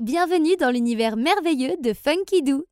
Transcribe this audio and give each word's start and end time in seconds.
Bienvenue 0.00 0.56
dans 0.56 0.72
l'univers 0.72 1.16
merveilleux 1.16 1.76
de 1.80 1.92
Funky 1.92 2.42
Doo. 2.42 2.64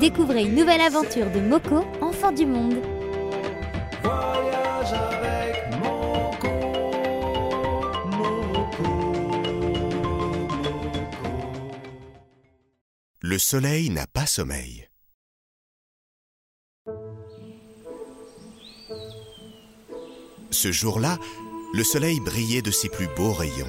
Découvrez 0.00 0.44
une 0.44 0.54
nouvelle 0.54 0.80
aventure 0.80 1.30
de 1.30 1.40
Moko, 1.40 1.84
enfant 2.00 2.32
du 2.32 2.46
monde. 2.46 2.80
Voyage 4.02 4.94
avec 4.94 5.78
Moko, 5.78 6.48
Moko, 8.06 8.88
Moko. 10.56 11.22
Le 13.20 13.38
soleil 13.38 13.90
n'a 13.90 14.06
pas 14.06 14.24
sommeil. 14.24 14.88
Ce 20.50 20.72
jour-là, 20.72 21.18
le 21.74 21.84
soleil 21.84 22.20
brillait 22.20 22.62
de 22.62 22.70
ses 22.70 22.88
plus 22.88 23.08
beaux 23.18 23.34
rayons. 23.34 23.68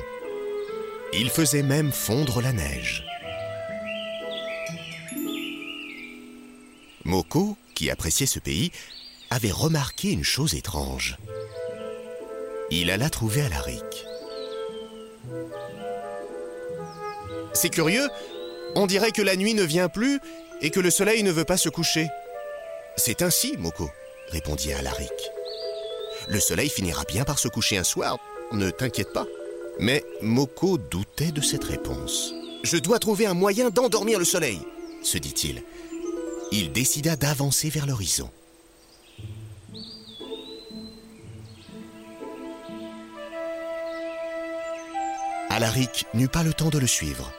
Il 1.13 1.29
faisait 1.29 1.63
même 1.63 1.91
fondre 1.91 2.41
la 2.41 2.53
neige. 2.53 3.03
Moko, 7.03 7.57
qui 7.75 7.89
appréciait 7.89 8.27
ce 8.27 8.39
pays, 8.39 8.71
avait 9.29 9.51
remarqué 9.51 10.11
une 10.11 10.23
chose 10.23 10.55
étrange. 10.55 11.17
Il 12.69 12.89
alla 12.89 13.09
trouver 13.09 13.41
Alaric. 13.41 14.05
C'est 17.53 17.69
curieux, 17.69 18.07
on 18.75 18.87
dirait 18.87 19.11
que 19.11 19.21
la 19.21 19.35
nuit 19.35 19.53
ne 19.53 19.63
vient 19.63 19.89
plus 19.89 20.21
et 20.61 20.69
que 20.69 20.79
le 20.79 20.89
soleil 20.89 21.23
ne 21.23 21.31
veut 21.31 21.43
pas 21.43 21.57
se 21.57 21.67
coucher. 21.67 22.07
C'est 22.95 23.21
ainsi, 23.21 23.57
Moko, 23.57 23.89
répondit 24.29 24.71
Alaric. 24.71 25.11
Le 26.29 26.39
soleil 26.39 26.69
finira 26.69 27.03
bien 27.03 27.25
par 27.25 27.39
se 27.39 27.49
coucher 27.49 27.77
un 27.77 27.83
soir, 27.83 28.17
ne 28.53 28.69
t'inquiète 28.69 29.11
pas. 29.11 29.25
Mais 29.79 30.03
Moko 30.21 30.77
doutait 30.77 31.31
de 31.31 31.41
cette 31.41 31.63
réponse. 31.63 32.33
Je 32.63 32.77
dois 32.77 32.99
trouver 32.99 33.25
un 33.25 33.33
moyen 33.33 33.69
d'endormir 33.69 34.19
le 34.19 34.25
soleil, 34.25 34.59
se 35.01 35.17
dit-il. 35.17 35.63
Il 36.51 36.71
décida 36.71 37.15
d'avancer 37.15 37.69
vers 37.69 37.87
l'horizon. 37.87 38.29
Alaric 45.49 46.05
n'eut 46.13 46.27
pas 46.27 46.43
le 46.43 46.53
temps 46.53 46.69
de 46.69 46.79
le 46.79 46.87
suivre. 46.87 47.31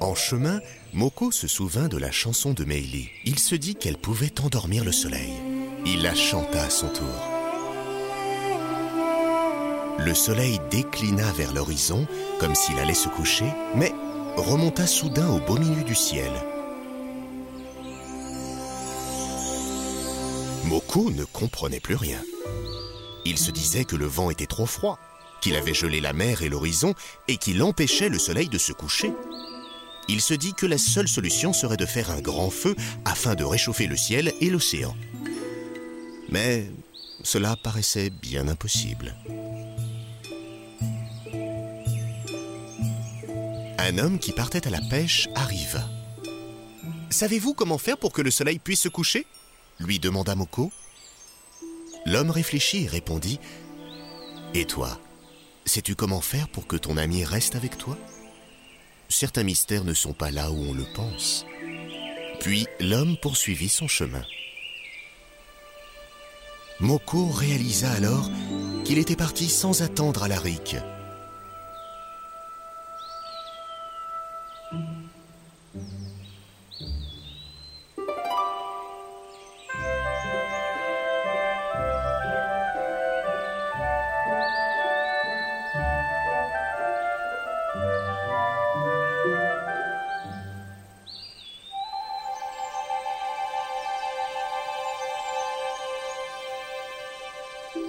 En 0.00 0.14
chemin, 0.14 0.60
Moko 0.92 1.30
se 1.30 1.46
souvint 1.46 1.88
de 1.88 1.96
la 1.96 2.10
chanson 2.10 2.52
de 2.52 2.64
Meili. 2.64 3.08
Il 3.24 3.38
se 3.38 3.54
dit 3.54 3.76
qu'elle 3.76 3.96
pouvait 3.96 4.40
endormir 4.40 4.84
le 4.84 4.92
soleil. 4.92 5.32
Il 5.86 6.02
la 6.02 6.14
chanta 6.14 6.62
à 6.62 6.70
son 6.70 6.88
tour. 6.88 7.06
Le 9.98 10.12
soleil 10.14 10.60
déclina 10.70 11.30
vers 11.32 11.54
l'horizon 11.54 12.06
comme 12.38 12.54
s'il 12.54 12.78
allait 12.78 12.94
se 12.94 13.08
coucher, 13.08 13.46
mais 13.74 13.92
remonta 14.36 14.86
soudain 14.86 15.28
au 15.28 15.38
beau 15.38 15.58
milieu 15.58 15.82
du 15.82 15.94
ciel. 15.94 16.30
Moko 20.64 21.10
ne 21.10 21.24
comprenait 21.24 21.80
plus 21.80 21.96
rien. 21.96 22.20
Il 23.24 23.38
se 23.38 23.50
disait 23.50 23.84
que 23.84 23.96
le 23.96 24.06
vent 24.06 24.30
était 24.30 24.46
trop 24.46 24.66
froid, 24.66 24.98
qu'il 25.40 25.56
avait 25.56 25.74
gelé 25.74 26.00
la 26.00 26.12
mer 26.12 26.42
et 26.42 26.48
l'horizon 26.48 26.94
et 27.28 27.38
qu'il 27.38 27.62
empêchait 27.62 28.08
le 28.08 28.18
soleil 28.18 28.48
de 28.48 28.58
se 28.58 28.72
coucher. 28.72 29.12
Il 30.08 30.20
se 30.20 30.34
dit 30.34 30.54
que 30.54 30.66
la 30.66 30.78
seule 30.78 31.08
solution 31.08 31.52
serait 31.52 31.76
de 31.76 31.86
faire 31.86 32.10
un 32.10 32.20
grand 32.20 32.50
feu 32.50 32.76
afin 33.04 33.34
de 33.34 33.44
réchauffer 33.44 33.86
le 33.86 33.96
ciel 33.96 34.32
et 34.40 34.50
l'océan. 34.50 34.96
Mais 36.28 36.70
cela 37.22 37.56
paraissait 37.56 38.10
bien 38.10 38.48
impossible. 38.48 39.14
Un 43.78 43.98
homme 43.98 44.18
qui 44.18 44.32
partait 44.32 44.66
à 44.66 44.70
la 44.70 44.80
pêche 44.80 45.28
arriva. 45.34 45.88
Savez-vous 47.10 47.54
comment 47.54 47.78
faire 47.78 47.98
pour 47.98 48.12
que 48.12 48.22
le 48.22 48.30
soleil 48.30 48.58
puisse 48.58 48.80
se 48.80 48.88
coucher? 48.88 49.26
lui 49.78 49.98
demanda 49.98 50.34
Moko. 50.34 50.72
L'homme 52.04 52.30
réfléchit 52.30 52.84
et 52.84 52.88
répondit 52.88 53.40
Et 54.54 54.64
toi, 54.64 55.00
sais-tu 55.64 55.94
comment 55.94 56.20
faire 56.20 56.48
pour 56.48 56.66
que 56.66 56.76
ton 56.76 56.96
ami 56.96 57.24
reste 57.24 57.56
avec 57.56 57.76
toi? 57.76 57.96
Certains 59.18 59.44
mystères 59.44 59.84
ne 59.84 59.94
sont 59.94 60.12
pas 60.12 60.30
là 60.30 60.50
où 60.50 60.58
on 60.68 60.74
le 60.74 60.84
pense. 60.94 61.46
Puis 62.38 62.66
l'homme 62.80 63.16
poursuivit 63.16 63.70
son 63.70 63.88
chemin. 63.88 64.20
Moko 66.80 67.28
réalisa 67.28 67.90
alors 67.92 68.28
qu'il 68.84 68.98
était 68.98 69.16
parti 69.16 69.48
sans 69.48 69.80
attendre 69.80 70.22
Alaric. 70.22 70.76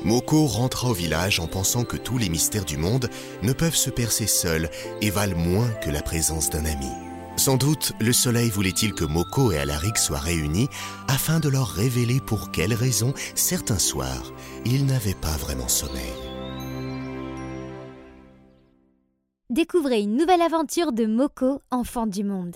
Moko 0.04 0.46
rentra 0.46 0.90
au 0.90 0.94
village 0.94 1.40
en 1.40 1.48
pensant 1.48 1.84
que 1.84 1.98
tous 1.98 2.18
les 2.18 2.30
mystères 2.30 2.66
du 2.66 2.78
monde 2.78 3.10
ne 3.44 3.54
peuvent 3.54 3.76
se 3.76 3.90
percer 3.90 4.28
seuls 4.28 4.70
et 5.02 5.10
valent 5.10 5.38
moins 5.38 5.70
que 5.84 5.90
la 5.90 6.02
présence 6.02 6.50
d'un 6.50 6.66
ami. 6.66 6.92
Sans 7.36 7.58
doute, 7.58 7.94
le 8.00 8.14
soleil 8.14 8.50
voulait-il 8.50 8.94
que 8.94 9.04
Moko 9.04 9.52
et 9.52 9.60
Alaric 9.60 9.98
soient 9.98 10.20
réunis 10.20 10.70
afin 11.08 11.40
de 11.40 11.50
leur 11.50 11.68
révéler 11.68 12.20
pour 12.20 12.52
quelles 12.52 12.74
raisons, 12.74 13.14
certains 13.36 13.80
soirs, 13.80 14.34
ils 14.66 14.86
n'avaient 14.86 15.14
pas 15.14 15.38
vraiment 15.38 15.68
sommeil. 15.68 16.02
Découvrez 19.50 20.02
une 20.02 20.18
nouvelle 20.18 20.42
aventure 20.42 20.92
de 20.92 21.06
Moko, 21.06 21.62
enfant 21.72 22.06
du 22.06 22.24
monde. 22.24 22.56